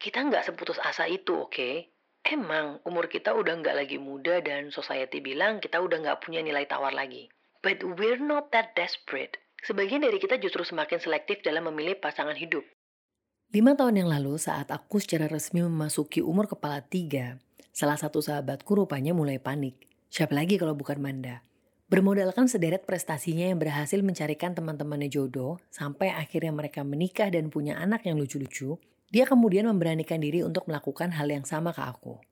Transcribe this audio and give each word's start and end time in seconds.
kita 0.00 0.24
nggak 0.24 0.48
seputus 0.48 0.80
asa 0.80 1.04
itu, 1.04 1.36
oke? 1.36 1.92
Emang 2.24 2.80
umur 2.88 3.12
kita 3.12 3.36
udah 3.36 3.60
nggak 3.60 3.76
lagi 3.76 4.00
muda 4.00 4.40
dan 4.40 4.72
society 4.72 5.20
bilang 5.20 5.60
kita 5.60 5.76
udah 5.76 6.00
nggak 6.00 6.20
punya 6.24 6.40
nilai 6.40 6.64
tawar 6.64 6.96
lagi. 6.96 7.28
But 7.60 7.84
we're 7.84 8.16
not 8.16 8.48
that 8.56 8.72
desperate. 8.72 9.36
Sebagian 9.60 10.00
dari 10.00 10.16
kita 10.16 10.40
justru 10.40 10.64
semakin 10.64 11.04
selektif 11.04 11.44
dalam 11.44 11.68
memilih 11.68 12.00
pasangan 12.00 12.32
hidup. 12.32 12.64
Lima 13.52 13.76
tahun 13.76 14.00
yang 14.00 14.08
lalu 14.08 14.40
saat 14.40 14.72
aku 14.72 15.04
secara 15.04 15.28
resmi 15.28 15.60
memasuki 15.60 16.24
umur 16.24 16.48
kepala 16.48 16.80
tiga, 16.80 17.36
salah 17.68 18.00
satu 18.00 18.24
sahabatku 18.24 18.72
rupanya 18.72 19.12
mulai 19.12 19.36
panik. 19.36 19.76
Siapa 20.08 20.32
lagi 20.32 20.56
kalau 20.56 20.72
bukan 20.72 20.96
Manda? 20.96 21.44
Bermodalkan 21.90 22.46
sederet 22.46 22.86
prestasinya 22.86 23.50
yang 23.50 23.58
berhasil 23.58 23.98
mencarikan 24.00 24.54
teman-temannya 24.54 25.10
jodoh, 25.10 25.58
sampai 25.74 26.14
akhirnya 26.14 26.54
mereka 26.54 26.86
menikah 26.86 27.28
dan 27.28 27.50
punya 27.50 27.76
anak 27.82 28.06
yang 28.06 28.14
lucu-lucu, 28.16 28.78
dia 29.10 29.26
kemudian 29.26 29.66
memberanikan 29.66 30.22
diri 30.22 30.46
untuk 30.46 30.70
melakukan 30.70 31.10
hal 31.18 31.26
yang 31.26 31.42
sama 31.42 31.74
ke 31.74 31.82
aku. 31.82 32.22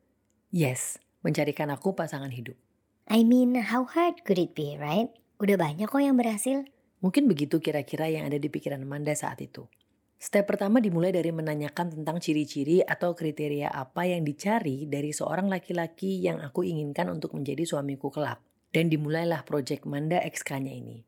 Yes, 0.55 1.03
mencarikan 1.27 1.75
aku 1.75 1.98
pasangan 1.98 2.30
hidup. 2.30 2.55
I 3.11 3.27
mean, 3.27 3.59
how 3.59 3.83
hard 3.83 4.23
could 4.23 4.39
it 4.39 4.55
be, 4.55 4.79
right? 4.79 5.11
Udah 5.43 5.59
banyak 5.59 5.91
kok 5.91 5.98
yang 5.98 6.15
berhasil. 6.15 6.62
Mungkin 7.03 7.27
begitu 7.27 7.59
kira-kira 7.59 8.06
yang 8.06 8.30
ada 8.30 8.39
di 8.39 8.47
pikiran 8.47 8.79
Amanda 8.83 9.11
saat 9.15 9.43
itu. 9.43 9.67
Step 10.19 10.51
pertama 10.51 10.83
dimulai 10.83 11.15
dari 11.15 11.30
menanyakan 11.30 11.95
tentang 11.95 12.19
ciri-ciri 12.19 12.83
atau 12.83 13.15
kriteria 13.15 13.70
apa 13.70 14.03
yang 14.06 14.27
dicari 14.27 14.87
dari 14.91 15.15
seorang 15.15 15.47
laki-laki 15.47 16.23
yang 16.23 16.42
aku 16.42 16.67
inginkan 16.67 17.06
untuk 17.06 17.39
menjadi 17.39 17.62
suamiku 17.62 18.11
kelak. 18.11 18.42
Dan 18.69 18.87
dimulailah 18.92 19.47
proyek 19.48 19.87
Manda 19.89 20.20
XK-nya 20.23 20.75
ini. 20.75 21.03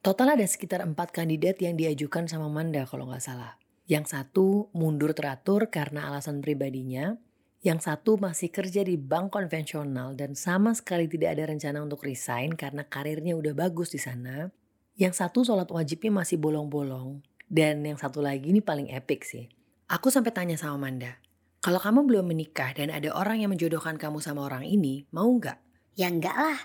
Total 0.00 0.32
ada 0.38 0.46
sekitar 0.46 0.80
empat 0.80 1.12
kandidat 1.12 1.60
yang 1.60 1.76
diajukan 1.76 2.24
sama 2.24 2.48
Manda 2.48 2.88
kalau 2.88 3.08
nggak 3.08 3.24
salah. 3.24 3.60
Yang 3.90 4.14
satu 4.14 4.70
mundur 4.70 5.10
teratur 5.18 5.66
karena 5.66 6.06
alasan 6.06 6.38
pribadinya, 6.38 7.18
yang 7.58 7.82
satu 7.82 8.22
masih 8.22 8.54
kerja 8.54 8.86
di 8.86 8.94
bank 8.94 9.34
konvensional 9.34 10.14
dan 10.14 10.38
sama 10.38 10.70
sekali 10.78 11.10
tidak 11.10 11.34
ada 11.34 11.50
rencana 11.50 11.82
untuk 11.82 12.06
resign 12.06 12.54
karena 12.54 12.86
karirnya 12.86 13.34
udah 13.34 13.50
bagus 13.50 13.90
di 13.90 13.98
sana. 13.98 14.46
Yang 14.94 15.26
satu 15.26 15.42
sholat 15.42 15.66
wajibnya 15.74 16.22
masih 16.22 16.38
bolong-bolong. 16.38 17.18
Dan 17.50 17.82
yang 17.82 17.98
satu 17.98 18.22
lagi 18.22 18.54
ini 18.54 18.62
paling 18.62 18.94
epic 18.94 19.26
sih. 19.26 19.50
Aku 19.90 20.06
sampai 20.06 20.30
tanya 20.30 20.54
sama 20.54 20.86
Manda, 20.86 21.18
kalau 21.58 21.82
kamu 21.82 22.06
belum 22.06 22.30
menikah 22.30 22.70
dan 22.70 22.94
ada 22.94 23.10
orang 23.10 23.42
yang 23.42 23.50
menjodohkan 23.50 23.98
kamu 23.98 24.22
sama 24.22 24.46
orang 24.46 24.62
ini, 24.62 25.02
mau 25.10 25.26
nggak? 25.26 25.58
Ya 25.98 26.06
enggak 26.06 26.38
lah, 26.38 26.62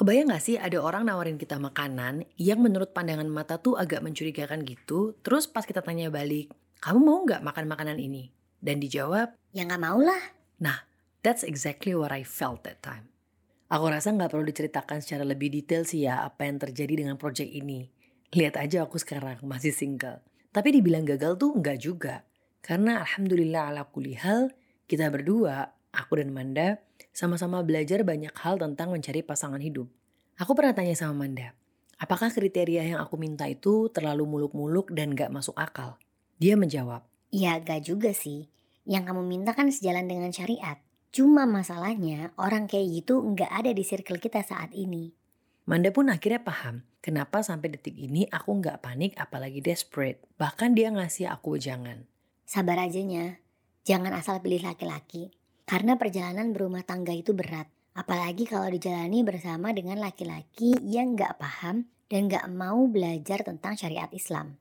Kebayang 0.00 0.32
gak 0.32 0.40
sih 0.40 0.56
ada 0.56 0.80
orang 0.80 1.04
nawarin 1.04 1.36
kita 1.36 1.60
makanan 1.60 2.24
yang 2.40 2.64
menurut 2.64 2.96
pandangan 2.96 3.28
mata 3.28 3.60
tuh 3.60 3.76
agak 3.76 4.00
mencurigakan 4.00 4.64
gitu. 4.64 5.12
Terus 5.20 5.44
pas 5.44 5.60
kita 5.60 5.84
tanya 5.84 6.08
balik, 6.08 6.48
kamu 6.80 6.98
mau 7.04 7.20
gak 7.28 7.44
makan 7.44 7.68
makanan 7.68 8.00
ini? 8.00 8.32
Dan 8.56 8.80
dijawab, 8.80 9.36
ya 9.52 9.68
nggak 9.68 9.84
mau 9.84 10.00
lah. 10.00 10.32
Nah, 10.64 10.88
that's 11.20 11.44
exactly 11.44 11.92
what 11.92 12.08
I 12.08 12.24
felt 12.24 12.64
that 12.64 12.80
time. 12.80 13.12
Aku 13.68 13.84
rasa 13.92 14.16
gak 14.16 14.32
perlu 14.32 14.48
diceritakan 14.48 15.04
secara 15.04 15.28
lebih 15.28 15.52
detail 15.52 15.84
sih 15.84 16.08
ya 16.08 16.24
apa 16.24 16.48
yang 16.48 16.56
terjadi 16.56 17.04
dengan 17.04 17.20
project 17.20 17.52
ini. 17.52 17.84
Lihat 18.32 18.56
aja 18.56 18.88
aku 18.88 18.96
sekarang 18.96 19.44
masih 19.44 19.76
single. 19.76 20.24
Tapi 20.56 20.72
dibilang 20.72 21.04
gagal 21.04 21.36
tuh 21.36 21.52
enggak 21.52 21.78
juga. 21.84 22.24
Karena 22.64 23.04
alhamdulillah 23.04 23.76
ala 23.76 23.84
kulihal, 23.84 24.48
kita 24.88 25.12
berdua, 25.12 25.76
aku 25.92 26.16
dan 26.16 26.32
Manda, 26.32 26.80
sama-sama 27.12 27.60
belajar 27.60 28.08
banyak 28.08 28.32
hal 28.40 28.56
tentang 28.56 28.88
mencari 28.88 29.20
pasangan 29.20 29.60
hidup. 29.60 29.86
Aku 30.40 30.56
pernah 30.56 30.72
tanya 30.72 30.96
sama 30.96 31.28
Manda, 31.28 31.52
apakah 32.00 32.32
kriteria 32.32 32.96
yang 32.96 32.98
aku 33.04 33.20
minta 33.20 33.44
itu 33.44 33.92
terlalu 33.92 34.24
muluk-muluk 34.24 34.88
dan 34.96 35.12
gak 35.12 35.28
masuk 35.28 35.52
akal? 35.60 36.00
Dia 36.40 36.56
menjawab, 36.56 37.04
Ya 37.30 37.60
gak 37.60 37.86
juga 37.86 38.10
sih. 38.16 38.50
Yang 38.88 39.12
kamu 39.12 39.22
minta 39.22 39.52
kan 39.54 39.70
sejalan 39.70 40.08
dengan 40.10 40.34
syariat. 40.34 40.80
Cuma 41.12 41.46
masalahnya 41.46 42.34
orang 42.40 42.70
kayak 42.70 43.02
gitu 43.02 43.22
nggak 43.22 43.50
ada 43.50 43.70
di 43.70 43.82
circle 43.82 44.22
kita 44.22 44.42
saat 44.46 44.72
ini. 44.74 45.14
Manda 45.66 45.90
pun 45.94 46.10
akhirnya 46.10 46.42
paham 46.42 46.82
kenapa 46.98 47.42
sampai 47.42 47.76
detik 47.76 47.94
ini 47.94 48.26
aku 48.30 48.62
nggak 48.62 48.82
panik 48.82 49.12
apalagi 49.18 49.62
desperate. 49.62 50.22
Bahkan 50.38 50.74
dia 50.74 50.90
ngasih 50.90 51.30
aku 51.30 51.60
jangan. 51.60 52.06
Sabar 52.48 52.82
ajanya. 52.82 53.38
Jangan 53.86 54.14
asal 54.14 54.42
pilih 54.42 54.62
laki-laki. 54.62 55.34
Karena 55.66 55.94
perjalanan 55.94 56.50
berumah 56.50 56.82
tangga 56.82 57.14
itu 57.14 57.30
berat. 57.30 57.70
Apalagi 57.94 58.46
kalau 58.46 58.70
dijalani 58.70 59.22
bersama 59.22 59.74
dengan 59.74 59.98
laki-laki 59.98 60.78
yang 60.82 61.14
gak 61.18 61.38
paham 61.42 61.90
dan 62.10 62.26
gak 62.26 62.46
mau 62.50 62.86
belajar 62.86 63.42
tentang 63.46 63.74
syariat 63.78 64.10
Islam. 64.14 64.58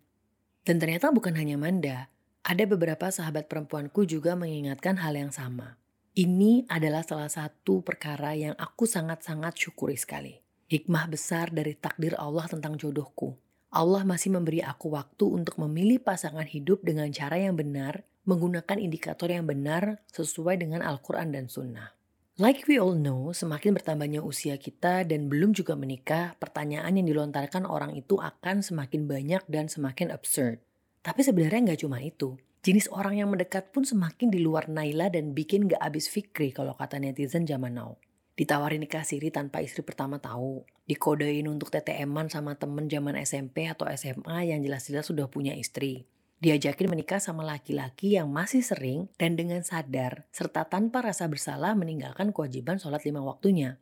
Dan 0.70 0.78
ternyata 0.78 1.10
bukan 1.10 1.34
hanya 1.34 1.58
Manda, 1.58 2.14
ada 2.46 2.62
beberapa 2.70 3.10
sahabat 3.10 3.50
perempuanku 3.50 4.06
juga 4.06 4.38
mengingatkan 4.38 5.02
hal 5.02 5.18
yang 5.18 5.34
sama. 5.34 5.82
Ini 6.14 6.70
adalah 6.70 7.02
salah 7.02 7.26
satu 7.26 7.82
perkara 7.82 8.38
yang 8.38 8.54
aku 8.54 8.86
sangat-sangat 8.86 9.58
syukuri 9.58 9.98
sekali. 9.98 10.38
Hikmah 10.70 11.10
besar 11.10 11.50
dari 11.50 11.74
takdir 11.74 12.14
Allah 12.22 12.46
tentang 12.46 12.78
jodohku. 12.78 13.34
Allah 13.74 14.06
masih 14.06 14.30
memberi 14.30 14.62
aku 14.62 14.94
waktu 14.94 15.26
untuk 15.26 15.58
memilih 15.58 16.06
pasangan 16.06 16.46
hidup 16.46 16.86
dengan 16.86 17.10
cara 17.10 17.42
yang 17.42 17.58
benar 17.58 18.06
menggunakan 18.30 18.78
indikator 18.78 19.34
yang 19.34 19.50
benar 19.50 20.06
sesuai 20.14 20.62
dengan 20.62 20.86
Al-Quran 20.86 21.34
dan 21.34 21.50
Sunnah. 21.50 21.98
Like 22.40 22.72
we 22.72 22.80
all 22.80 22.96
know, 22.96 23.36
semakin 23.36 23.76
bertambahnya 23.76 24.24
usia 24.24 24.56
kita 24.56 25.04
dan 25.04 25.28
belum 25.28 25.52
juga 25.52 25.76
menikah, 25.76 26.40
pertanyaan 26.40 26.96
yang 26.96 27.12
dilontarkan 27.12 27.68
orang 27.68 28.00
itu 28.00 28.16
akan 28.16 28.64
semakin 28.64 29.12
banyak 29.12 29.44
dan 29.52 29.68
semakin 29.68 30.08
absurd. 30.08 30.64
Tapi 31.04 31.20
sebenarnya 31.20 31.68
nggak 31.68 31.84
cuma 31.84 32.00
itu. 32.00 32.40
Jenis 32.64 32.88
orang 32.96 33.20
yang 33.20 33.28
mendekat 33.28 33.76
pun 33.76 33.84
semakin 33.84 34.32
di 34.32 34.40
luar 34.40 34.72
Naila 34.72 35.12
dan 35.12 35.36
bikin 35.36 35.68
gak 35.68 35.84
habis 35.84 36.08
fikri 36.08 36.56
kalau 36.56 36.80
kata 36.80 36.96
netizen 36.96 37.44
zaman 37.44 37.76
now. 37.76 38.00
Ditawarin 38.40 38.88
nikah 38.88 39.04
siri 39.04 39.36
tanpa 39.36 39.60
istri 39.60 39.84
pertama 39.84 40.16
tahu. 40.24 40.64
Dikodein 40.88 41.44
untuk 41.52 41.68
TTM-an 41.76 42.32
sama 42.32 42.56
temen 42.56 42.88
zaman 42.88 43.20
SMP 43.20 43.68
atau 43.68 43.84
SMA 43.92 44.48
yang 44.48 44.64
jelas-jelas 44.64 45.12
sudah 45.12 45.28
punya 45.28 45.52
istri 45.60 46.08
diajakin 46.40 46.88
menikah 46.88 47.20
sama 47.20 47.44
laki-laki 47.44 48.16
yang 48.16 48.32
masih 48.32 48.64
sering 48.64 49.12
dan 49.20 49.36
dengan 49.36 49.60
sadar 49.64 50.24
serta 50.32 50.68
tanpa 50.68 51.04
rasa 51.04 51.28
bersalah 51.28 51.76
meninggalkan 51.76 52.32
kewajiban 52.32 52.80
sholat 52.80 53.04
lima 53.04 53.20
waktunya. 53.20 53.76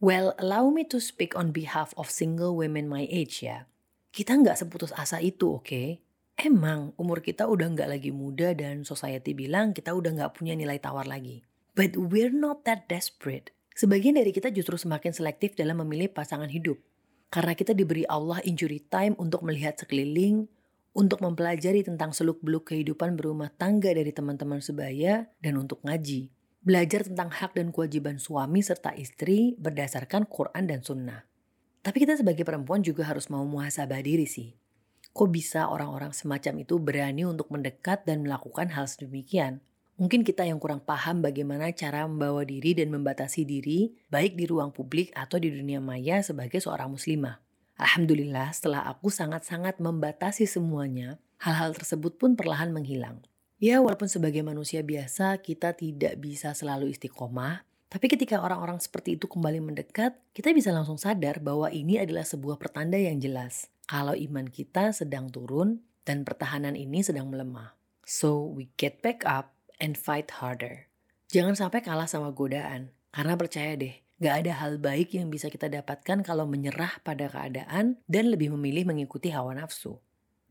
Well, 0.00 0.32
allow 0.40 0.72
me 0.72 0.88
to 0.88 0.96
speak 0.96 1.36
on 1.36 1.52
behalf 1.52 1.92
of 2.00 2.08
single 2.08 2.56
women 2.56 2.88
my 2.88 3.04
age 3.04 3.44
ya. 3.44 3.68
Kita 4.10 4.32
nggak 4.32 4.56
seputus 4.56 4.96
asa 4.96 5.20
itu, 5.20 5.60
oke? 5.60 5.68
Okay? 5.68 6.00
Emang 6.40 6.96
umur 6.96 7.20
kita 7.20 7.44
udah 7.44 7.68
nggak 7.68 8.00
lagi 8.00 8.08
muda 8.08 8.56
dan 8.56 8.80
society 8.80 9.36
bilang 9.36 9.76
kita 9.76 9.92
udah 9.92 10.16
nggak 10.16 10.32
punya 10.40 10.56
nilai 10.56 10.80
tawar 10.80 11.04
lagi. 11.04 11.44
But 11.76 12.00
we're 12.00 12.32
not 12.32 12.64
that 12.64 12.88
desperate. 12.88 13.52
Sebagian 13.76 14.16
dari 14.16 14.32
kita 14.32 14.48
justru 14.48 14.80
semakin 14.80 15.12
selektif 15.12 15.52
dalam 15.52 15.84
memilih 15.84 16.08
pasangan 16.08 16.48
hidup. 16.48 16.80
Karena 17.28 17.52
kita 17.52 17.76
diberi 17.76 18.08
Allah 18.08 18.40
injury 18.42 18.80
time 18.88 19.12
untuk 19.20 19.44
melihat 19.44 19.76
sekeliling, 19.76 20.48
untuk 20.90 21.22
mempelajari 21.22 21.86
tentang 21.86 22.10
seluk-beluk 22.10 22.74
kehidupan 22.74 23.14
berumah 23.14 23.54
tangga 23.54 23.94
dari 23.94 24.10
teman-teman 24.10 24.58
sebaya 24.58 25.30
dan 25.38 25.54
untuk 25.58 25.78
ngaji. 25.86 26.30
Belajar 26.60 27.08
tentang 27.08 27.32
hak 27.32 27.56
dan 27.56 27.72
kewajiban 27.72 28.20
suami 28.20 28.60
serta 28.60 28.92
istri 28.92 29.56
berdasarkan 29.56 30.28
Quran 30.28 30.68
dan 30.68 30.84
Sunnah. 30.84 31.24
Tapi 31.80 32.04
kita 32.04 32.20
sebagai 32.20 32.44
perempuan 32.44 32.84
juga 32.84 33.08
harus 33.08 33.32
mau 33.32 33.40
muhasabah 33.48 34.04
diri 34.04 34.28
sih. 34.28 34.52
Kok 35.10 35.30
bisa 35.32 35.72
orang-orang 35.72 36.12
semacam 36.12 36.62
itu 36.62 36.76
berani 36.76 37.24
untuk 37.24 37.48
mendekat 37.48 38.04
dan 38.04 38.20
melakukan 38.20 38.68
hal 38.76 38.84
sedemikian? 38.84 39.64
Mungkin 40.00 40.24
kita 40.24 40.48
yang 40.48 40.56
kurang 40.56 40.80
paham 40.80 41.20
bagaimana 41.20 41.72
cara 41.76 42.08
membawa 42.08 42.40
diri 42.44 42.72
dan 42.72 42.88
membatasi 42.88 43.44
diri, 43.44 43.92
baik 44.08 44.32
di 44.36 44.48
ruang 44.48 44.72
publik 44.72 45.12
atau 45.12 45.36
di 45.36 45.52
dunia 45.52 45.80
maya 45.80 46.24
sebagai 46.24 46.56
seorang 46.56 46.92
muslimah. 46.92 47.49
Alhamdulillah 47.80 48.52
setelah 48.52 48.84
aku 48.84 49.08
sangat-sangat 49.08 49.80
membatasi 49.80 50.44
semuanya, 50.44 51.16
hal-hal 51.40 51.72
tersebut 51.72 52.20
pun 52.20 52.36
perlahan 52.36 52.76
menghilang. 52.76 53.24
Ya 53.56 53.80
walaupun 53.80 54.12
sebagai 54.12 54.44
manusia 54.44 54.84
biasa 54.84 55.40
kita 55.40 55.72
tidak 55.72 56.20
bisa 56.20 56.52
selalu 56.52 56.92
istiqomah, 56.92 57.64
tapi 57.88 58.06
ketika 58.12 58.44
orang-orang 58.44 58.78
seperti 58.78 59.16
itu 59.16 59.24
kembali 59.26 59.64
mendekat, 59.64 60.14
kita 60.36 60.52
bisa 60.52 60.70
langsung 60.76 61.00
sadar 61.00 61.40
bahwa 61.40 61.72
ini 61.72 61.96
adalah 61.96 62.22
sebuah 62.22 62.60
pertanda 62.60 63.00
yang 63.00 63.16
jelas. 63.16 63.72
Kalau 63.88 64.12
iman 64.12 64.46
kita 64.46 64.92
sedang 64.92 65.32
turun 65.32 65.80
dan 66.04 66.22
pertahanan 66.22 66.76
ini 66.76 67.00
sedang 67.00 67.32
melemah. 67.32 67.74
So 68.04 68.44
we 68.44 68.70
get 68.76 69.00
back 69.00 69.24
up 69.24 69.56
and 69.80 69.96
fight 69.96 70.28
harder. 70.38 70.86
Jangan 71.32 71.56
sampai 71.56 71.80
kalah 71.80 72.06
sama 72.06 72.30
godaan. 72.30 72.92
Karena 73.10 73.34
percaya 73.34 73.74
deh, 73.74 73.98
Gak 74.20 74.44
ada 74.44 74.52
hal 74.60 74.76
baik 74.76 75.16
yang 75.16 75.32
bisa 75.32 75.48
kita 75.48 75.72
dapatkan 75.72 76.20
kalau 76.20 76.44
menyerah 76.44 77.00
pada 77.00 77.24
keadaan 77.32 77.96
dan 78.04 78.28
lebih 78.28 78.52
memilih 78.52 78.84
mengikuti 78.84 79.32
hawa 79.32 79.56
nafsu. 79.56 79.96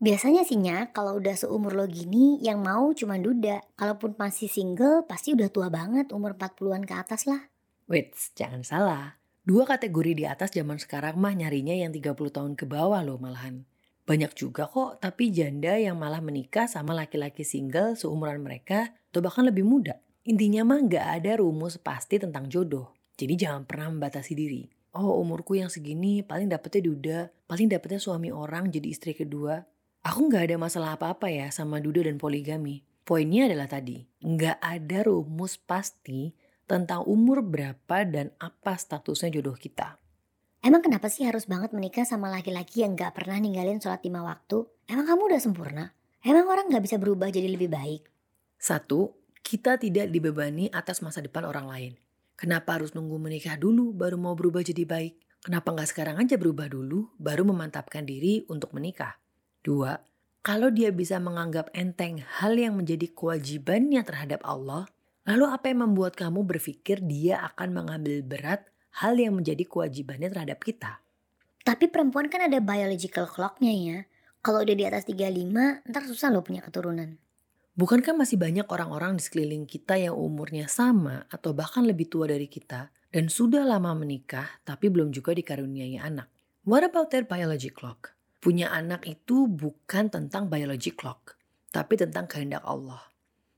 Biasanya 0.01 0.41
sih 0.41 0.57
Nya, 0.57 0.89
kalau 0.89 1.21
udah 1.21 1.37
seumur 1.37 1.77
lo 1.77 1.85
gini, 1.85 2.41
yang 2.41 2.65
mau 2.65 2.89
cuma 2.97 3.21
duda. 3.21 3.61
Kalaupun 3.77 4.17
masih 4.17 4.49
single, 4.49 5.05
pasti 5.05 5.37
udah 5.37 5.53
tua 5.53 5.69
banget, 5.69 6.09
umur 6.09 6.33
40-an 6.33 6.81
ke 6.81 6.97
atas 6.97 7.29
lah. 7.29 7.45
Wait, 7.85 8.17
jangan 8.33 8.65
salah. 8.65 9.21
Dua 9.45 9.69
kategori 9.69 10.17
di 10.17 10.25
atas 10.25 10.49
zaman 10.49 10.81
sekarang 10.81 11.21
mah 11.21 11.37
nyarinya 11.37 11.77
yang 11.77 11.93
30 11.93 12.15
tahun 12.33 12.53
ke 12.57 12.65
bawah 12.65 13.05
loh 13.05 13.21
malahan. 13.21 13.69
Banyak 14.09 14.33
juga 14.33 14.65
kok, 14.65 14.97
tapi 14.97 15.29
janda 15.29 15.77
yang 15.77 15.93
malah 15.93 16.25
menikah 16.25 16.65
sama 16.65 16.97
laki-laki 16.97 17.45
single 17.45 17.93
seumuran 17.93 18.41
mereka 18.41 18.97
atau 19.13 19.21
bahkan 19.21 19.45
lebih 19.45 19.61
muda. 19.61 20.01
Intinya 20.25 20.65
mah 20.65 20.81
nggak 20.81 21.05
ada 21.21 21.37
rumus 21.37 21.77
pasti 21.77 22.17
tentang 22.17 22.49
jodoh. 22.49 22.98
Jadi 23.19 23.35
jangan 23.35 23.67
pernah 23.67 23.91
membatasi 23.91 24.31
diri. 24.31 24.63
Oh 24.95 25.19
umurku 25.19 25.59
yang 25.59 25.67
segini 25.67 26.23
paling 26.23 26.47
dapetnya 26.47 26.81
duda, 26.87 27.19
paling 27.51 27.67
dapetnya 27.67 27.99
suami 27.99 28.31
orang 28.31 28.71
jadi 28.71 28.87
istri 28.87 29.11
kedua. 29.11 29.59
Aku 30.07 30.31
nggak 30.31 30.47
ada 30.47 30.55
masalah 30.55 30.95
apa-apa 30.95 31.27
ya 31.27 31.51
sama 31.51 31.83
duda 31.83 32.07
dan 32.07 32.15
poligami. 32.15 32.87
Poinnya 33.03 33.51
adalah 33.51 33.67
tadi, 33.67 34.07
nggak 34.23 34.63
ada 34.63 35.03
rumus 35.03 35.59
pasti 35.59 36.31
tentang 36.63 37.03
umur 37.03 37.43
berapa 37.43 38.07
dan 38.07 38.31
apa 38.39 38.79
statusnya 38.79 39.35
jodoh 39.35 39.59
kita. 39.59 39.99
Emang 40.63 40.79
kenapa 40.79 41.11
sih 41.11 41.27
harus 41.27 41.43
banget 41.49 41.75
menikah 41.75 42.03
sama 42.03 42.27
laki-laki 42.27 42.83
yang 42.83 42.93
gak 42.93 43.15
pernah 43.15 43.39
ninggalin 43.39 43.79
sholat 43.79 44.03
lima 44.03 44.27
waktu? 44.27 44.67
Emang 44.91 45.07
kamu 45.07 45.31
udah 45.31 45.39
sempurna? 45.39 45.85
Emang 46.19 46.51
orang 46.51 46.67
gak 46.67 46.83
bisa 46.83 46.99
berubah 46.99 47.31
jadi 47.31 47.47
lebih 47.47 47.71
baik? 47.71 48.03
Satu, 48.59 49.15
kita 49.39 49.79
tidak 49.79 50.11
dibebani 50.11 50.67
atas 50.67 50.99
masa 50.99 51.23
depan 51.23 51.47
orang 51.47 51.65
lain. 51.71 51.93
Kenapa 52.39 52.79
harus 52.79 52.95
nunggu 52.95 53.19
menikah 53.19 53.59
dulu 53.59 53.91
baru 53.91 54.15
mau 54.15 54.31
berubah 54.31 54.63
jadi 54.63 54.87
baik? 54.87 55.43
Kenapa 55.43 55.75
nggak 55.75 55.91
sekarang 55.91 56.23
aja 56.23 56.39
berubah 56.39 56.71
dulu 56.71 57.11
baru 57.19 57.43
memantapkan 57.43 58.07
diri 58.07 58.47
untuk 58.47 58.71
menikah? 58.71 59.19
Dua, 59.59 59.99
kalau 60.39 60.71
dia 60.71 60.95
bisa 60.95 61.19
menganggap 61.19 61.67
enteng 61.75 62.23
hal 62.23 62.55
yang 62.55 62.79
menjadi 62.79 63.11
kewajibannya 63.11 64.07
terhadap 64.07 64.39
Allah, 64.47 64.87
lalu 65.27 65.51
apa 65.51 65.67
yang 65.67 65.83
membuat 65.91 66.15
kamu 66.15 66.47
berpikir 66.47 67.03
dia 67.03 67.43
akan 67.43 67.75
mengambil 67.75 68.23
berat 68.23 68.63
hal 69.03 69.19
yang 69.19 69.35
menjadi 69.35 69.67
kewajibannya 69.67 70.31
terhadap 70.31 70.63
kita? 70.63 71.03
Tapi 71.67 71.91
perempuan 71.91 72.31
kan 72.31 72.47
ada 72.47 72.63
biological 72.63 73.27
clocknya 73.27 73.73
ya. 73.75 73.99
Kalau 74.39 74.63
udah 74.63 74.75
di 74.79 74.87
atas 74.87 75.03
35, 75.11 75.83
ntar 75.91 76.07
susah 76.07 76.31
loh 76.31 76.39
punya 76.39 76.63
keturunan. 76.63 77.19
Bukankah 77.79 78.11
masih 78.11 78.35
banyak 78.35 78.67
orang-orang 78.67 79.15
di 79.15 79.23
sekeliling 79.23 79.63
kita 79.63 79.95
yang 79.95 80.11
umurnya 80.11 80.67
sama 80.67 81.23
atau 81.31 81.55
bahkan 81.55 81.87
lebih 81.87 82.11
tua 82.11 82.27
dari 82.27 82.51
kita 82.51 82.91
dan 83.07 83.31
sudah 83.31 83.63
lama 83.63 83.95
menikah 83.95 84.59
tapi 84.67 84.91
belum 84.91 85.15
juga 85.15 85.31
dikaruniai 85.31 85.95
anak? 85.95 86.27
What 86.67 86.83
about 86.83 87.15
their 87.15 87.23
biology 87.23 87.71
clock? 87.71 88.19
Punya 88.43 88.67
anak 88.75 89.07
itu 89.07 89.47
bukan 89.47 90.11
tentang 90.11 90.51
biology 90.51 90.91
clock, 90.91 91.39
tapi 91.71 91.95
tentang 91.95 92.27
kehendak 92.27 92.67
Allah. 92.67 92.99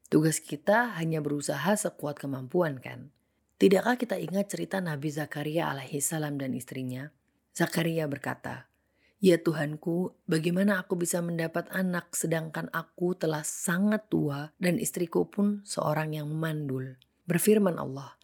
Tugas 0.06 0.38
kita 0.38 1.02
hanya 1.02 1.18
berusaha 1.18 1.74
sekuat 1.74 2.22
kemampuan 2.22 2.78
kan? 2.78 3.10
Tidakkah 3.58 3.98
kita 3.98 4.22
ingat 4.22 4.54
cerita 4.54 4.78
Nabi 4.86 5.10
Zakaria 5.10 5.74
alaihissalam 5.74 6.38
dan 6.38 6.54
istrinya? 6.54 7.10
Zakaria 7.58 8.06
berkata, 8.06 8.70
Ya 9.22 9.38
Tuhanku, 9.38 10.18
bagaimana 10.26 10.82
aku 10.82 10.98
bisa 10.98 11.22
mendapat 11.22 11.70
anak 11.70 12.10
sedangkan 12.18 12.74
aku 12.74 13.14
telah 13.14 13.46
sangat 13.46 14.10
tua 14.10 14.50
dan 14.58 14.82
istriku 14.82 15.30
pun 15.30 15.62
seorang 15.62 16.18
yang 16.18 16.26
mandul. 16.34 16.98
Berfirman 17.30 17.78
Allah, 17.78 18.18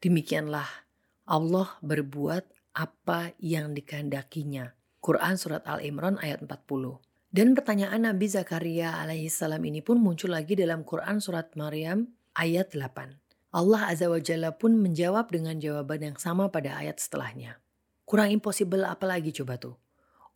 demikianlah 0.00 0.64
Allah 1.28 1.68
berbuat 1.84 2.48
apa 2.72 3.36
yang 3.36 3.76
dikehendakinya. 3.76 4.72
Quran 5.04 5.36
Surat 5.36 5.68
Al-Imran 5.68 6.16
ayat 6.16 6.40
40. 6.40 6.48
Dan 7.28 7.52
pertanyaan 7.52 8.08
Nabi 8.08 8.32
Zakaria 8.32 9.04
alaihissalam 9.04 9.60
ini 9.60 9.84
pun 9.84 10.00
muncul 10.00 10.32
lagi 10.32 10.56
dalam 10.56 10.80
Quran 10.80 11.20
Surat 11.20 11.52
Maryam 11.60 12.08
ayat 12.32 12.72
8. 12.72 13.52
Allah 13.52 13.92
Azza 13.92 14.08
wa 14.08 14.16
Jalla 14.16 14.56
pun 14.56 14.80
menjawab 14.80 15.28
dengan 15.28 15.60
jawaban 15.60 16.08
yang 16.08 16.16
sama 16.16 16.48
pada 16.48 16.72
ayat 16.80 16.96
setelahnya. 16.96 17.60
Kurang 18.08 18.32
impossible 18.32 18.88
apa 18.88 19.04
lagi 19.04 19.28
coba 19.36 19.60
tuh? 19.60 19.76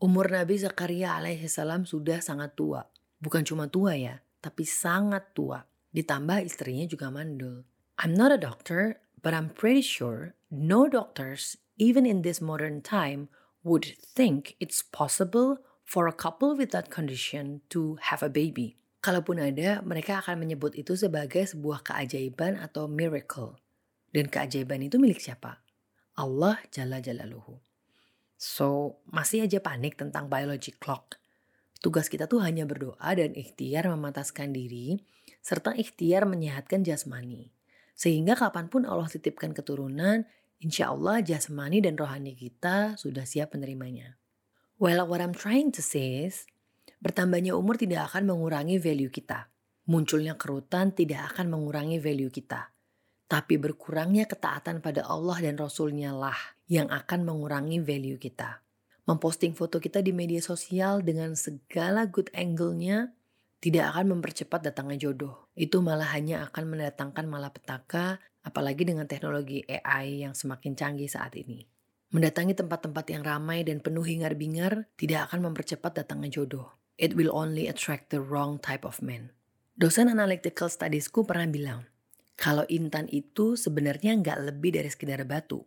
Umur 0.03 0.35
Nabi 0.35 0.59
Zakaria 0.59 1.15
alaihissalam 1.15 1.87
sudah 1.87 2.19
sangat 2.19 2.59
tua. 2.59 2.91
Bukan 3.23 3.47
cuma 3.47 3.71
tua 3.71 3.95
ya, 3.95 4.19
tapi 4.43 4.67
sangat 4.67 5.31
tua. 5.31 5.63
Ditambah 5.95 6.43
istrinya 6.43 6.91
juga 6.91 7.07
mandul. 7.07 7.63
I'm 8.03 8.11
not 8.11 8.35
a 8.35 8.41
doctor, 8.41 8.99
but 9.23 9.31
I'm 9.31 9.55
pretty 9.55 9.79
sure 9.79 10.35
no 10.51 10.91
doctors, 10.91 11.55
even 11.79 12.03
in 12.03 12.27
this 12.27 12.43
modern 12.43 12.83
time, 12.83 13.31
would 13.63 13.95
think 14.03 14.59
it's 14.59 14.83
possible 14.83 15.63
for 15.87 16.11
a 16.11 16.19
couple 16.19 16.59
with 16.59 16.75
that 16.75 16.91
condition 16.91 17.63
to 17.71 18.03
have 18.11 18.27
a 18.27 18.33
baby. 18.33 18.75
Kalaupun 19.07 19.39
ada, 19.39 19.87
mereka 19.87 20.19
akan 20.19 20.43
menyebut 20.43 20.75
itu 20.75 20.99
sebagai 20.99 21.47
sebuah 21.47 21.87
keajaiban 21.87 22.59
atau 22.59 22.91
miracle. 22.91 23.55
Dan 24.11 24.27
keajaiban 24.27 24.83
itu 24.83 24.99
milik 24.99 25.23
siapa? 25.23 25.63
Allah 26.19 26.59
Jalla 26.75 26.99
Jalaluhu. 26.99 27.72
So, 28.43 28.99
masih 29.07 29.47
aja 29.47 29.63
panik 29.63 29.95
tentang 29.95 30.27
biology 30.27 30.75
clock. 30.75 31.23
Tugas 31.79 32.11
kita 32.11 32.27
tuh 32.27 32.43
hanya 32.43 32.67
berdoa 32.67 33.15
dan 33.15 33.39
ikhtiar 33.39 33.87
memataskan 33.87 34.51
diri, 34.51 34.99
serta 35.39 35.79
ikhtiar 35.79 36.27
menyehatkan 36.27 36.83
jasmani. 36.83 37.55
Sehingga 37.95 38.35
kapan 38.35 38.67
pun 38.67 38.83
Allah 38.83 39.07
titipkan 39.07 39.55
keturunan, 39.55 40.27
insya 40.59 40.91
Allah 40.91 41.23
jasmani 41.23 41.87
dan 41.87 41.95
rohani 41.95 42.35
kita 42.35 42.99
sudah 42.99 43.23
siap 43.23 43.55
menerimanya. 43.55 44.19
Well, 44.75 45.07
what 45.07 45.23
I'm 45.23 45.39
trying 45.39 45.71
to 45.79 45.83
say 45.83 46.27
is, 46.27 46.43
bertambahnya 46.99 47.55
umur 47.55 47.79
tidak 47.79 48.11
akan 48.11 48.27
mengurangi 48.27 48.83
value 48.83 49.15
kita. 49.15 49.55
Munculnya 49.87 50.35
kerutan 50.35 50.91
tidak 50.91 51.31
akan 51.31 51.47
mengurangi 51.47 52.03
value 52.03 52.35
kita. 52.35 52.72
Tapi 53.33 53.57
berkurangnya 53.57 54.29
ketaatan 54.29 54.85
pada 54.85 55.09
Allah 55.09 55.41
dan 55.41 55.57
Rasulnya 55.57 56.13
lah 56.13 56.37
yang 56.69 56.93
akan 56.93 57.25
mengurangi 57.25 57.81
value 57.81 58.21
kita. 58.21 58.61
Memposting 59.09 59.57
foto 59.57 59.81
kita 59.81 60.05
di 60.05 60.13
media 60.13 60.45
sosial 60.45 61.01
dengan 61.01 61.33
segala 61.33 62.05
good 62.05 62.29
angle-nya 62.37 63.17
tidak 63.65 63.97
akan 63.97 64.21
mempercepat 64.21 64.69
datangnya 64.69 65.09
jodoh. 65.09 65.49
Itu 65.57 65.81
malah 65.81 66.13
hanya 66.13 66.45
akan 66.53 66.77
mendatangkan 66.77 67.25
malapetaka, 67.25 68.21
apalagi 68.45 68.85
dengan 68.85 69.09
teknologi 69.09 69.65
AI 69.65 70.29
yang 70.29 70.37
semakin 70.37 70.77
canggih 70.77 71.09
saat 71.09 71.33
ini. 71.33 71.65
Mendatangi 72.13 72.53
tempat-tempat 72.53 73.17
yang 73.17 73.25
ramai 73.25 73.65
dan 73.65 73.81
penuh 73.81 74.05
hingar-bingar 74.05 74.93
tidak 75.01 75.33
akan 75.33 75.49
mempercepat 75.49 76.05
datangnya 76.05 76.43
jodoh. 76.43 76.69
It 77.01 77.17
will 77.17 77.33
only 77.33 77.65
attract 77.65 78.13
the 78.13 78.21
wrong 78.21 78.61
type 78.61 78.85
of 78.85 79.01
man. 79.01 79.33
Dosen 79.73 80.13
analytical 80.13 80.69
studiesku 80.69 81.25
pernah 81.25 81.49
bilang, 81.49 81.89
kalau 82.37 82.65
intan 82.69 83.07
itu 83.13 83.55
sebenarnya 83.55 84.17
nggak 84.19 84.39
lebih 84.53 84.77
dari 84.77 84.89
sekedar 84.89 85.23
batu. 85.29 85.63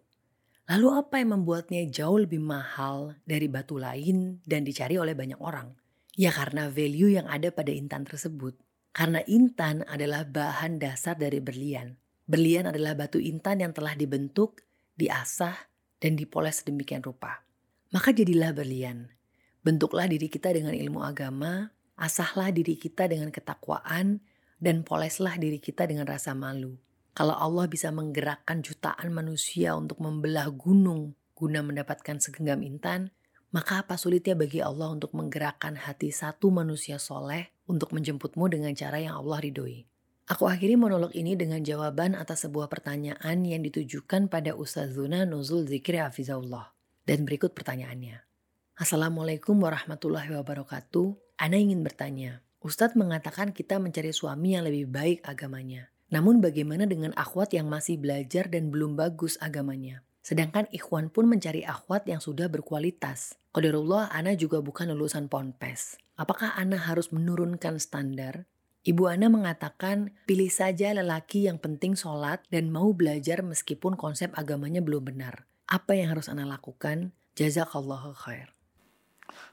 Lalu 0.65 0.87
apa 0.97 1.21
yang 1.21 1.37
membuatnya 1.37 1.85
jauh 1.85 2.17
lebih 2.17 2.41
mahal 2.41 3.13
dari 3.21 3.45
batu 3.45 3.77
lain 3.77 4.41
dan 4.49 4.65
dicari 4.65 4.97
oleh 4.97 5.13
banyak 5.13 5.37
orang? 5.37 5.77
Ya 6.17 6.33
karena 6.33 6.71
value 6.73 7.13
yang 7.13 7.29
ada 7.29 7.53
pada 7.53 7.69
intan 7.69 8.01
tersebut. 8.01 8.57
Karena 8.95 9.21
intan 9.27 9.85
adalah 9.85 10.25
bahan 10.25 10.81
dasar 10.81 11.19
dari 11.19 11.43
berlian. 11.43 11.99
Berlian 12.25 12.65
adalah 12.65 12.97
batu 12.97 13.21
intan 13.21 13.61
yang 13.61 13.75
telah 13.75 13.93
dibentuk, 13.93 14.65
diasah, 14.97 15.53
dan 16.01 16.17
dipoles 16.17 16.63
sedemikian 16.63 17.05
rupa. 17.05 17.45
Maka 17.93 18.15
jadilah 18.15 18.55
berlian. 18.55 19.13
Bentuklah 19.61 20.09
diri 20.09 20.31
kita 20.31 20.49
dengan 20.49 20.73
ilmu 20.73 21.05
agama, 21.05 21.69
asahlah 21.99 22.49
diri 22.49 22.73
kita 22.79 23.05
dengan 23.05 23.29
ketakwaan, 23.29 24.23
dan 24.59 24.83
poleslah 24.83 25.35
diri 25.39 25.59
kita 25.59 25.87
dengan 25.87 26.07
rasa 26.07 26.31
malu. 26.31 26.75
Kalau 27.15 27.35
Allah 27.35 27.67
bisa 27.71 27.95
menggerakkan 27.95 28.59
jutaan 28.59 29.15
manusia 29.15 29.71
untuk 29.75 30.03
membelah 30.03 30.51
gunung 30.51 31.15
guna 31.35 31.59
mendapatkan 31.63 32.19
segenggam 32.19 32.63
intan, 32.63 33.11
maka 33.55 33.83
apa 33.83 33.95
sulitnya 33.95 34.35
bagi 34.35 34.59
Allah 34.59 34.91
untuk 34.91 35.15
menggerakkan 35.15 35.79
hati 35.79 36.11
satu 36.11 36.51
manusia 36.51 36.99
soleh 36.99 37.51
untuk 37.67 37.95
menjemputmu 37.95 38.51
dengan 38.51 38.75
cara 38.75 38.99
yang 38.99 39.19
Allah 39.19 39.39
ridhoi. 39.43 39.87
Aku 40.25 40.49
akhiri 40.49 40.73
monolog 40.73 41.13
ini 41.13 41.37
dengan 41.37 41.61
jawaban 41.61 42.17
atas 42.17 42.49
sebuah 42.49 42.65
pertanyaan 42.65 43.45
yang 43.45 43.61
ditujukan 43.61 44.25
pada 44.25 44.57
Ustazuna 44.57 45.21
Nuzul 45.23 45.69
Zikri 45.69 46.01
Hafizahullah. 46.01 46.73
Dan 47.05 47.29
berikut 47.29 47.53
pertanyaannya. 47.53 48.25
Assalamualaikum 48.73 49.61
warahmatullahi 49.61 50.33
wabarakatuh. 50.33 51.37
Ana 51.37 51.61
ingin 51.61 51.85
bertanya, 51.85 52.41
Ustadz 52.65 52.97
mengatakan 52.97 53.53
kita 53.53 53.77
mencari 53.77 54.09
suami 54.09 54.57
yang 54.57 54.65
lebih 54.65 54.89
baik 54.89 55.21
agamanya. 55.21 55.93
Namun 56.09 56.41
bagaimana 56.41 56.89
dengan 56.89 57.13
akhwat 57.13 57.53
yang 57.53 57.69
masih 57.69 58.01
belajar 58.01 58.49
dan 58.49 58.73
belum 58.73 58.97
bagus 58.97 59.37
agamanya? 59.37 60.01
Sedangkan 60.25 60.65
ikhwan 60.73 61.13
pun 61.13 61.29
mencari 61.29 61.61
akhwat 61.61 62.09
yang 62.09 62.17
sudah 62.17 62.49
berkualitas. 62.49 63.37
Qadarullah, 63.53 64.09
Ana 64.09 64.33
juga 64.33 64.65
bukan 64.65 64.89
lulusan 64.97 65.29
ponpes. 65.29 66.01
Apakah 66.17 66.57
Ana 66.57 66.81
harus 66.81 67.13
menurunkan 67.13 67.77
standar? 67.77 68.49
Ibu 68.81 69.13
Ana 69.13 69.29
mengatakan, 69.29 70.17
pilih 70.25 70.49
saja 70.49 70.89
lelaki 70.89 71.45
yang 71.45 71.61
penting 71.61 71.93
sholat 71.93 72.41
dan 72.49 72.73
mau 72.73 72.97
belajar 72.97 73.45
meskipun 73.45 73.93
konsep 73.93 74.33
agamanya 74.33 74.81
belum 74.81 75.05
benar. 75.13 75.45
Apa 75.69 75.93
yang 75.93 76.17
harus 76.17 76.33
Ana 76.33 76.49
lakukan? 76.49 77.13
Jazakallahu 77.37 78.17
khair. 78.25 78.57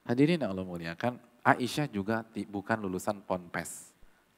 Hadirin 0.09 0.41
Allah 0.41 0.65
muliakan, 0.65 1.21
Aisyah 1.43 1.91
juga 1.91 2.23
bukan 2.51 2.79
lulusan 2.79 3.19
ponpes. 3.23 3.93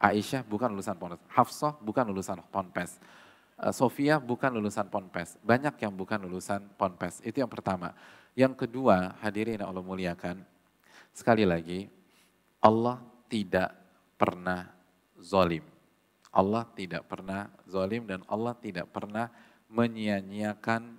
Aisyah 0.05 0.45
bukan 0.45 0.69
lulusan 0.69 1.01
Ponpes, 1.01 1.23
Hafsah 1.33 1.81
bukan 1.81 2.05
lulusan 2.13 2.37
Ponpes, 2.53 3.01
eh, 3.57 3.73
Sofia 3.73 4.21
bukan 4.21 4.53
lulusan 4.53 4.93
Ponpes, 4.93 5.41
banyak 5.41 5.81
yang 5.81 5.97
bukan 5.97 6.21
lulusan 6.29 6.69
Ponpes. 6.77 7.25
Itu 7.25 7.41
yang 7.41 7.49
pertama. 7.49 7.97
Yang 8.37 8.67
kedua, 8.67 9.17
hadirin 9.23 9.63
yang 9.63 9.71
Allah 9.73 9.87
muliakan, 9.87 10.43
sekali 11.15 11.49
lagi, 11.49 11.87
Allah 12.61 13.01
tidak 13.31 13.73
pernah 14.19 14.69
zolim. 15.17 15.65
Allah 16.35 16.67
tidak 16.75 17.07
pernah 17.07 17.47
zalim 17.63 18.11
dan 18.11 18.27
Allah 18.27 18.59
tidak 18.59 18.91
pernah 18.91 19.31
menyia-nyiakan 19.71 20.99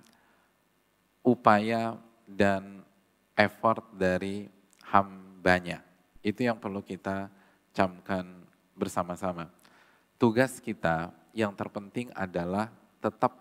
upaya 1.20 2.00
dan 2.24 2.80
effort 3.36 3.84
dari 3.92 4.48
hambanya. 4.88 5.84
Itu 6.26 6.42
yang 6.42 6.58
perlu 6.58 6.82
kita 6.82 7.30
camkan 7.70 8.42
bersama-sama. 8.74 9.46
Tugas 10.18 10.58
kita 10.58 11.14
yang 11.30 11.54
terpenting 11.54 12.10
adalah 12.18 12.66
tetap 12.98 13.38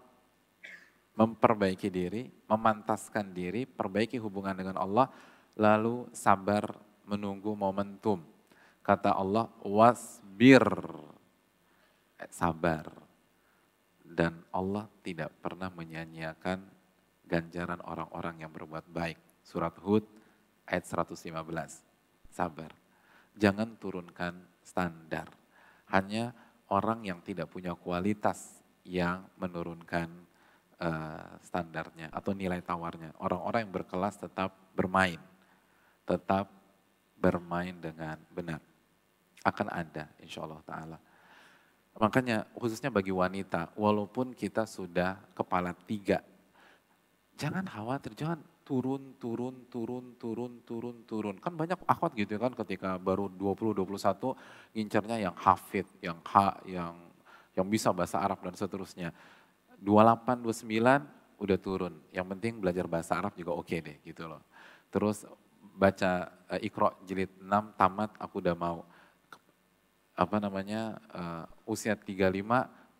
memperbaiki 1.17 1.89
diri, 1.89 2.29
memantaskan 2.45 3.33
diri, 3.33 3.65
perbaiki 3.65 4.21
hubungan 4.21 4.53
dengan 4.53 4.77
Allah, 4.77 5.09
lalu 5.57 6.05
sabar 6.13 6.77
menunggu 7.09 7.57
momentum. 7.57 8.21
Kata 8.85 9.17
Allah, 9.17 9.49
wasbir, 9.65 10.69
eh, 12.21 12.29
sabar. 12.29 12.85
Dan 14.05 14.45
Allah 14.53 14.85
tidak 15.01 15.33
pernah 15.41 15.73
menyanyiakan 15.73 16.61
ganjaran 17.25 17.81
orang-orang 17.81 18.45
yang 18.45 18.53
berbuat 18.53 18.85
baik. 18.93 19.17
Surat 19.41 19.73
Hud 19.81 20.05
ayat 20.69 20.85
115, 20.85 21.94
sabar. 22.35 22.71
Jangan 23.39 23.79
turunkan 23.79 24.35
standar. 24.59 25.31
Hanya 25.87 26.35
orang 26.67 27.07
yang 27.07 27.23
tidak 27.23 27.47
punya 27.47 27.71
kualitas 27.79 28.59
yang 28.83 29.23
menurunkan 29.39 30.11
uh, 30.83 31.39
standarnya 31.39 32.11
atau 32.11 32.35
nilai 32.35 32.59
tawarnya. 32.59 33.15
Orang-orang 33.23 33.63
yang 33.63 33.73
berkelas 33.73 34.19
tetap 34.19 34.51
bermain, 34.75 35.19
tetap 36.03 36.51
bermain 37.15 37.75
dengan 37.79 38.19
benar. 38.27 38.59
Akan 39.45 39.71
ada 39.71 40.11
insya 40.19 40.43
Allah 40.43 40.61
Ta'ala. 40.67 40.97
Makanya 41.95 42.43
khususnya 42.51 42.91
bagi 42.91 43.15
wanita, 43.15 43.71
walaupun 43.79 44.35
kita 44.35 44.67
sudah 44.67 45.15
kepala 45.31 45.71
tiga, 45.87 46.19
jangan 47.39 47.63
khawatir, 47.63 48.11
jangan 48.19 48.43
turun, 48.65 49.13
turun, 49.21 49.69
turun, 49.69 50.17
turun, 50.17 50.53
turun, 50.65 50.95
turun. 51.05 51.35
Kan 51.37 51.53
banyak 51.53 51.77
akhwat 51.85 52.17
gitu 52.17 52.41
kan 52.41 52.51
ketika 52.57 52.97
baru 52.97 53.29
20, 53.29 53.77
21 53.85 54.33
ngincernya 54.73 55.17
yang 55.29 55.35
hafid, 55.37 55.85
yang 56.01 56.17
ha, 56.25 56.57
yang 56.65 56.97
yang 57.53 57.67
bisa 57.69 57.93
bahasa 57.93 58.19
Arab 58.19 58.41
dan 58.41 58.57
seterusnya. 58.57 59.13
28, 59.79 60.41
29 60.41 60.65
udah 61.37 61.57
turun. 61.61 61.93
Yang 62.09 62.25
penting 62.35 62.53
belajar 62.57 62.89
bahasa 62.89 63.13
Arab 63.21 63.37
juga 63.37 63.53
oke 63.53 63.69
okay 63.69 63.79
deh 63.85 63.97
gitu 64.01 64.25
loh. 64.25 64.41
Terus 64.89 65.29
baca 65.61 66.33
uh, 66.49 66.59
Iqra 66.59 66.89
jilid 67.05 67.29
6 67.37 67.45
tamat 67.77 68.17
aku 68.17 68.41
udah 68.41 68.55
mau 68.57 68.81
apa 70.15 70.37
namanya 70.39 70.97
uh, 71.13 71.45
usia 71.69 71.93
35 71.93 72.33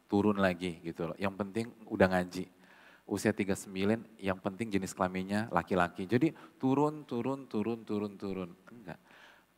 turun 0.05 0.37
lagi 0.37 0.77
gitu 0.85 1.09
loh. 1.09 1.17
Yang 1.17 1.33
penting 1.41 1.65
udah 1.89 2.07
ngaji 2.13 2.45
usia 3.05 3.29
39 3.29 3.69
yang 4.17 4.37
penting 4.41 4.73
jenis 4.73 4.97
kelaminnya 4.97 5.45
laki-laki. 5.53 6.09
Jadi 6.09 6.33
turun, 6.57 7.05
turun, 7.05 7.45
turun, 7.45 7.85
turun, 7.85 8.13
turun. 8.17 8.51
Enggak. 8.69 8.99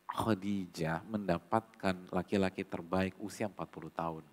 Khadijah 0.08 1.04
mendapatkan 1.04 2.08
laki-laki 2.12 2.64
terbaik 2.64 3.16
usia 3.20 3.48
40 3.48 3.92
tahun. 3.92 4.24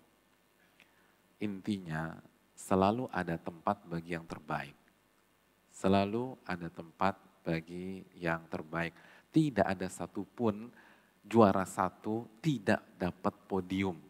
Intinya 1.40 2.16
selalu 2.56 3.08
ada 3.12 3.36
tempat 3.36 3.84
bagi 3.84 4.16
yang 4.16 4.24
terbaik. 4.24 4.76
Selalu 5.68 6.40
ada 6.48 6.72
tempat 6.72 7.20
bagi 7.44 8.08
yang 8.16 8.40
terbaik. 8.48 8.96
Tidak 9.28 9.68
ada 9.68 9.84
satupun 9.92 10.72
juara 11.20 11.68
satu 11.68 12.24
tidak 12.40 12.80
dapat 12.96 13.36
podium. 13.44 14.00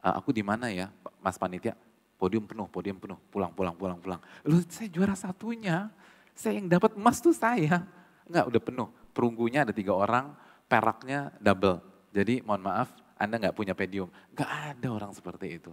Uh, 0.00 0.14
aku 0.16 0.32
di 0.32 0.40
mana 0.40 0.72
ya, 0.72 0.88
Mas 1.20 1.36
Panitia? 1.36 1.76
Podium 2.18 2.44
penuh, 2.44 2.66
podium 2.66 2.98
penuh, 2.98 3.16
pulang, 3.30 3.54
pulang, 3.54 3.74
pulang, 3.78 3.98
pulang. 4.02 4.20
Lu 4.42 4.58
saya 4.66 4.90
juara 4.90 5.14
satunya, 5.14 5.88
saya 6.34 6.58
yang 6.58 6.66
dapat 6.66 6.98
emas 6.98 7.22
tuh 7.22 7.32
saya. 7.32 7.86
Enggak, 8.26 8.44
udah 8.50 8.62
penuh. 8.62 8.88
Perunggunya 9.14 9.62
ada 9.62 9.72
tiga 9.72 9.94
orang, 9.94 10.34
peraknya 10.66 11.30
double. 11.38 11.80
Jadi 12.10 12.42
mohon 12.42 12.66
maaf, 12.66 12.90
Anda 13.14 13.38
nggak 13.38 13.54
punya 13.54 13.72
podium. 13.72 14.10
Nggak 14.34 14.50
ada 14.50 14.88
orang 14.90 15.12
seperti 15.14 15.62
itu. 15.62 15.72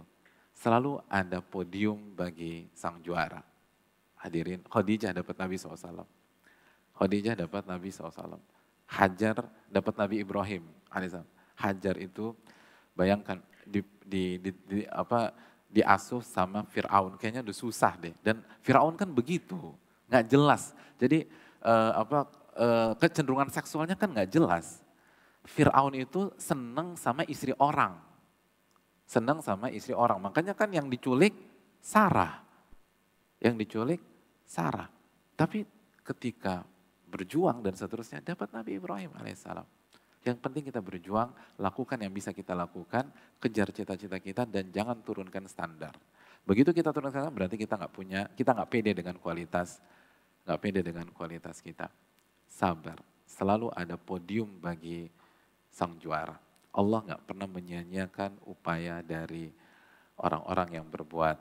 Selalu 0.56 1.02
ada 1.10 1.44
podium 1.44 2.16
bagi 2.16 2.70
sang 2.72 3.02
juara. 3.04 3.42
Hadirin, 4.16 4.64
Khadijah 4.64 5.12
dapat 5.12 5.36
Nabi 5.36 5.60
SAW. 5.60 6.08
Khadijah 6.96 7.36
dapat 7.36 7.68
Nabi 7.68 7.92
SAW. 7.92 8.40
Hajar 8.86 9.50
dapat 9.66 9.94
Nabi 9.98 10.22
Ibrahim 10.22 10.62
Hajar 11.58 11.96
itu 11.98 12.32
bayangkan 12.94 13.42
di, 13.66 13.82
di, 14.06 14.38
di, 14.38 14.50
di 14.64 14.80
apa 14.86 15.34
diasuh 15.70 16.22
sama 16.22 16.64
Fir'aun. 16.66 17.18
Kayaknya 17.18 17.42
udah 17.46 17.56
susah 17.56 17.92
deh. 17.98 18.14
Dan 18.22 18.40
Fir'aun 18.62 18.94
kan 18.94 19.10
begitu, 19.10 19.58
nggak 20.08 20.24
jelas. 20.30 20.72
Jadi 20.96 21.26
uh, 21.62 21.92
apa 22.02 22.18
uh, 22.56 22.92
kecenderungan 22.96 23.50
seksualnya 23.52 23.98
kan 23.98 24.10
nggak 24.10 24.30
jelas. 24.32 24.80
Fir'aun 25.46 25.94
itu 25.94 26.34
seneng 26.40 26.98
sama 26.98 27.22
istri 27.30 27.54
orang. 27.58 27.98
Seneng 29.06 29.38
sama 29.38 29.70
istri 29.70 29.94
orang. 29.94 30.18
Makanya 30.18 30.58
kan 30.58 30.74
yang 30.74 30.90
diculik 30.90 31.30
Sarah. 31.78 32.42
Yang 33.38 33.54
diculik 33.62 34.00
Sarah. 34.42 34.90
Tapi 35.38 35.62
ketika 36.02 36.66
berjuang 37.06 37.62
dan 37.62 37.78
seterusnya 37.78 38.18
dapat 38.22 38.50
Nabi 38.50 38.82
Ibrahim 38.82 39.14
alaihissalam. 39.14 39.66
Yang 40.26 40.42
penting 40.42 40.66
kita 40.66 40.82
berjuang, 40.82 41.30
lakukan 41.62 42.02
yang 42.02 42.10
bisa 42.10 42.34
kita 42.34 42.50
lakukan, 42.50 43.06
kejar 43.38 43.70
cita-cita 43.70 44.18
kita 44.18 44.42
dan 44.42 44.74
jangan 44.74 44.98
turunkan 45.06 45.46
standar. 45.46 45.94
Begitu 46.42 46.74
kita 46.74 46.90
turunkan 46.90 47.22
standar 47.22 47.30
berarti 47.30 47.54
kita 47.54 47.78
nggak 47.78 47.94
punya, 47.94 48.26
kita 48.34 48.50
nggak 48.50 48.66
pede 48.66 48.90
dengan 48.90 49.14
kualitas, 49.22 49.78
nggak 50.42 50.58
pede 50.58 50.82
dengan 50.82 51.06
kualitas 51.14 51.62
kita. 51.62 51.86
Sabar, 52.50 52.98
selalu 53.22 53.70
ada 53.70 53.94
podium 53.94 54.50
bagi 54.58 55.06
sang 55.70 55.94
juara. 56.02 56.34
Allah 56.74 57.00
nggak 57.06 57.22
pernah 57.22 57.46
menyanyiakan 57.46 58.50
upaya 58.50 59.06
dari 59.06 59.46
orang-orang 60.18 60.82
yang 60.82 60.86
berbuat 60.90 61.38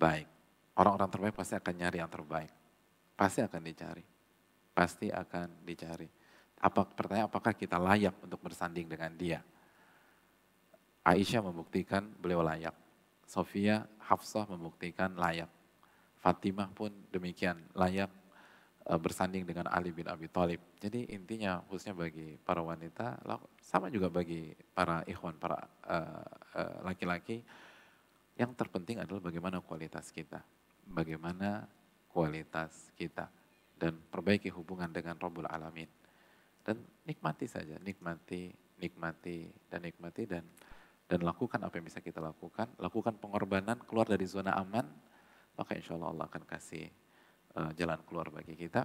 baik. 0.00 0.28
Orang-orang 0.80 1.12
terbaik 1.12 1.34
pasti 1.36 1.60
akan 1.60 1.74
nyari 1.76 2.00
yang 2.00 2.08
terbaik. 2.08 2.52
Pasti 3.18 3.44
akan 3.44 3.60
dicari. 3.60 4.04
Pasti 4.72 5.12
akan 5.12 5.60
dicari. 5.66 6.17
Apa 6.58 6.82
pertanyaan 6.82 7.30
apakah 7.30 7.54
kita 7.54 7.78
layak 7.78 8.14
untuk 8.18 8.42
bersanding 8.42 8.90
dengan 8.90 9.14
dia? 9.14 9.40
Aisyah 11.06 11.40
membuktikan 11.40 12.04
beliau 12.18 12.42
layak. 12.42 12.74
Sofia, 13.24 13.86
Hafsah 14.02 14.44
membuktikan 14.50 15.14
layak. 15.14 15.48
Fatimah 16.18 16.66
pun 16.74 16.90
demikian 17.14 17.62
layak 17.78 18.10
e, 18.82 18.92
bersanding 18.98 19.46
dengan 19.46 19.70
Ali 19.70 19.94
bin 19.94 20.10
Abi 20.10 20.26
Thalib. 20.26 20.58
Jadi 20.82 21.14
intinya 21.14 21.62
khususnya 21.70 21.94
bagi 21.94 22.34
para 22.42 22.60
wanita, 22.60 23.22
sama 23.62 23.86
juga 23.88 24.10
bagi 24.10 24.50
para 24.74 25.06
ikhwan, 25.06 25.38
para 25.38 25.62
e, 25.86 25.96
e, 26.58 26.62
laki-laki, 26.82 27.36
uh, 27.38 27.44
uh, 27.46 28.40
yang 28.42 28.50
terpenting 28.58 28.98
adalah 28.98 29.30
bagaimana 29.30 29.62
kualitas 29.62 30.10
kita. 30.10 30.42
Bagaimana 30.88 31.68
kualitas 32.10 32.90
kita. 32.98 33.30
Dan 33.78 33.94
perbaiki 34.10 34.50
hubungan 34.50 34.90
dengan 34.90 35.14
Rabbul 35.14 35.46
Alamin 35.46 35.86
dan 36.68 36.84
nikmati 37.08 37.48
saja, 37.48 37.80
nikmati, 37.80 38.52
nikmati 38.76 39.48
dan 39.72 39.80
nikmati 39.88 40.28
dan 40.28 40.44
dan 41.08 41.24
lakukan 41.24 41.56
apa 41.64 41.80
yang 41.80 41.88
bisa 41.88 42.04
kita 42.04 42.20
lakukan, 42.20 42.68
lakukan 42.76 43.16
pengorbanan 43.16 43.80
keluar 43.88 44.04
dari 44.04 44.28
zona 44.28 44.52
aman, 44.52 44.84
maka 45.56 45.72
insya 45.72 45.96
Allah 45.96 46.12
Allah 46.12 46.26
akan 46.28 46.44
kasih 46.44 46.84
uh, 47.56 47.72
jalan 47.72 47.96
keluar 48.04 48.28
bagi 48.28 48.52
kita. 48.52 48.84